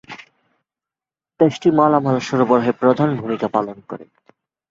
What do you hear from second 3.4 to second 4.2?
পালন করে।